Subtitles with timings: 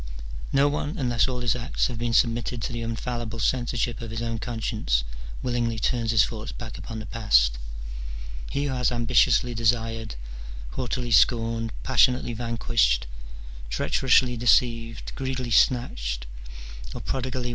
[0.51, 4.19] No one, unless all his acts have been submitted to the infallible censorship of his
[4.23, 5.03] own conscience,
[5.43, 7.59] willingly turns his thoughts back upon the past.
[8.49, 10.15] He who has ambi tiously desired,
[10.71, 13.05] haughtily scorned, passionately vanquished,
[13.69, 16.25] treacherously deceived, greedily snatched,
[16.95, 17.01] or prodigally CH.
[17.01, 17.47] XI.] OF THE SHORTNESS OF LIFE.